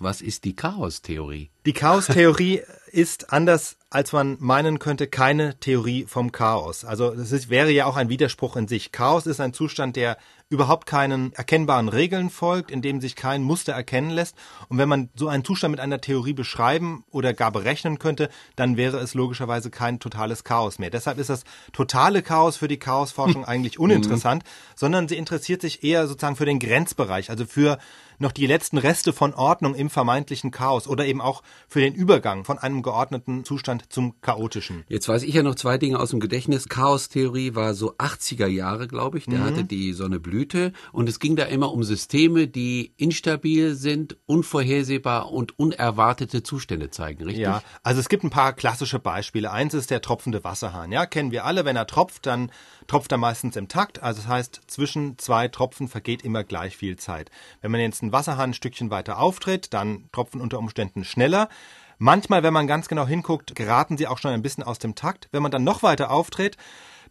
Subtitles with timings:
[0.00, 1.50] Was ist die Chaostheorie?
[1.66, 6.84] Die Chaostheorie ist anders, als man meinen könnte, keine Theorie vom Chaos.
[6.84, 8.90] Also das ist, wäre ja auch ein Widerspruch in sich.
[8.90, 10.18] Chaos ist ein Zustand, der
[10.54, 14.36] überhaupt keinen erkennbaren Regeln folgt, in dem sich kein Muster erkennen lässt.
[14.68, 18.76] Und wenn man so einen Zustand mit einer Theorie beschreiben oder gar berechnen könnte, dann
[18.76, 20.90] wäre es logischerweise kein totales Chaos mehr.
[20.90, 24.44] Deshalb ist das totale Chaos für die Chaosforschung eigentlich uninteressant,
[24.76, 27.78] sondern sie interessiert sich eher sozusagen für den Grenzbereich, also für
[28.18, 32.44] noch die letzten Reste von Ordnung im vermeintlichen Chaos oder eben auch für den Übergang
[32.44, 34.84] von einem geordneten Zustand zum chaotischen.
[34.88, 36.68] Jetzt weiß ich ja noch zwei Dinge aus dem Gedächtnis.
[36.68, 39.26] Chaostheorie war so 80er Jahre, glaube ich.
[39.26, 39.44] Der mhm.
[39.44, 45.32] hatte die Sonne Blüte und es ging da immer um Systeme, die instabil sind, unvorhersehbar
[45.32, 47.42] und unerwartete Zustände zeigen, richtig?
[47.42, 49.50] Ja, also es gibt ein paar klassische Beispiele.
[49.50, 50.92] Eins ist der tropfende Wasserhahn.
[50.92, 51.64] Ja, kennen wir alle.
[51.64, 52.50] Wenn er tropft, dann
[52.86, 54.02] tropft er meistens im Takt.
[54.02, 57.30] Also das heißt, zwischen zwei Tropfen vergeht immer gleich viel Zeit.
[57.60, 61.48] Wenn man jetzt einen Wasserhahn ein Stückchen weiter auftritt, dann tropfen unter Umständen schneller.
[61.98, 65.28] Manchmal, wenn man ganz genau hinguckt, geraten sie auch schon ein bisschen aus dem Takt.
[65.30, 66.56] Wenn man dann noch weiter auftritt,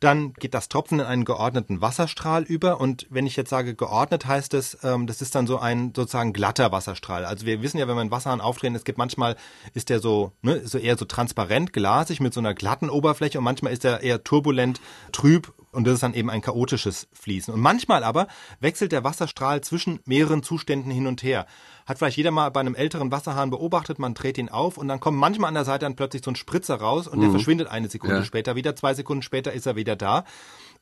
[0.04, 2.82] dann geht das Tropfen in einen geordneten Wasserstrahl über.
[2.82, 6.34] Und wenn ich jetzt sage geordnet, heißt es, ähm, das ist dann so ein sozusagen
[6.34, 7.26] glatter Wasserstrahl.
[7.26, 9.36] Also wir wissen ja, wenn wir einen Wasserhahn aufdrehen, es gibt manchmal,
[9.74, 13.44] ist der so, ne, so eher so transparent, glasig mit so einer glatten Oberfläche und
[13.44, 17.54] manchmal ist er eher turbulent, trüb und das ist dann eben ein chaotisches Fließen.
[17.54, 18.28] Und manchmal aber
[18.60, 21.46] wechselt der Wasserstrahl zwischen mehreren Zuständen hin und her.
[21.86, 25.00] Hat vielleicht jeder mal bei einem älteren Wasserhahn beobachtet, man dreht ihn auf und dann
[25.00, 27.24] kommt manchmal an der Seite dann plötzlich so ein Spritzer raus und mhm.
[27.24, 28.24] der verschwindet eine Sekunde ja.
[28.24, 30.24] später wieder, zwei Sekunden später ist er wieder da.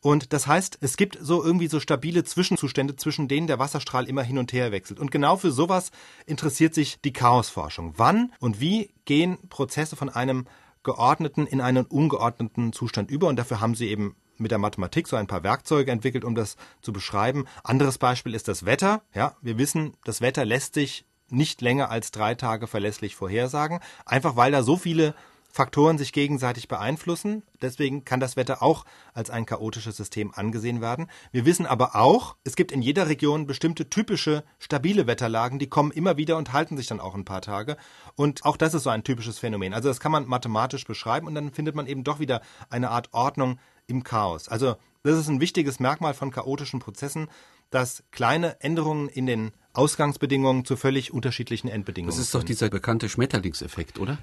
[0.04, 4.24] Und das heißt, es gibt so irgendwie so stabile Zwischenzustände, zwischen denen der Wasserstrahl immer
[4.24, 5.00] hin und her wechselt.
[5.00, 5.92] Und genau für sowas
[6.26, 7.94] interessiert sich die Chaosforschung.
[7.98, 10.48] Wann und wie gehen Prozesse von einem
[10.82, 13.28] geordneten in einen ungeordneten Zustand über?
[13.28, 16.58] Und dafür haben sie eben mit der Mathematik so ein paar Werkzeuge entwickelt, um das
[16.82, 17.46] zu beschreiben.
[17.64, 19.02] Anderes Beispiel ist das Wetter.
[19.14, 24.36] Ja, wir wissen, das Wetter lässt sich nicht länger als drei Tage verlässlich vorhersagen, einfach
[24.36, 25.16] weil da so viele
[25.54, 27.44] Faktoren sich gegenseitig beeinflussen.
[27.62, 31.08] Deswegen kann das Wetter auch als ein chaotisches System angesehen werden.
[31.32, 35.92] Wir wissen aber auch, es gibt in jeder Region bestimmte typische stabile Wetterlagen, die kommen
[35.92, 37.76] immer wieder und halten sich dann auch ein paar Tage.
[38.16, 39.74] Und auch das ist so ein typisches Phänomen.
[39.74, 43.10] Also das kann man mathematisch beschreiben und dann findet man eben doch wieder eine Art
[43.12, 43.60] Ordnung
[43.92, 44.50] im Chaos.
[44.50, 47.28] Also das ist ein wichtiges Merkmal von chaotischen Prozessen,
[47.70, 52.12] dass kleine Änderungen in den Ausgangsbedingungen zu völlig unterschiedlichen Endbedingungen.
[52.12, 54.18] Das ist doch dieser bekannte Schmetterlingseffekt, oder?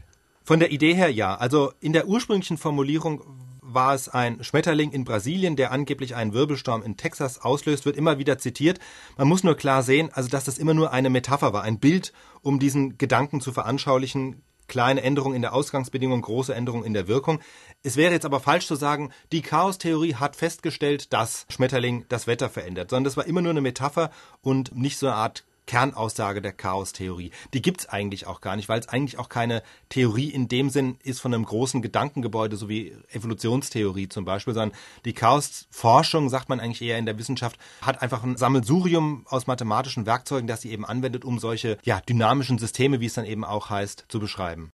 [0.45, 1.35] Von der Idee her ja.
[1.37, 3.23] Also in der ursprünglichen Formulierung
[3.61, 8.19] war es ein Schmetterling in Brasilien, der angeblich einen Wirbelsturm in Texas auslöst, wird immer
[8.19, 8.79] wieder zitiert.
[9.19, 12.13] Man muss nur klar sehen, also dass das immer nur eine Metapher war, ein Bild,
[12.41, 17.41] um diesen Gedanken zu veranschaulichen kleine Änderung in der Ausgangsbedingung, große Änderung in der Wirkung.
[17.83, 22.49] Es wäre jetzt aber falsch zu sagen, die Chaostheorie hat festgestellt, dass Schmetterling das Wetter
[22.49, 24.11] verändert, sondern das war immer nur eine Metapher
[24.43, 27.31] und nicht so eine Art Kernaussage der Chaostheorie.
[27.53, 30.97] Die gibt's eigentlich auch gar nicht, weil es eigentlich auch keine Theorie in dem Sinn
[31.05, 36.59] ist von einem großen Gedankengebäude, so wie Evolutionstheorie zum Beispiel, sondern die Chaosforschung, sagt man
[36.59, 40.85] eigentlich eher in der Wissenschaft, hat einfach ein Sammelsurium aus mathematischen Werkzeugen, das sie eben
[40.85, 44.67] anwendet, um solche ja, dynamischen Systeme, wie es dann eben auch heißt, zu beschreiben.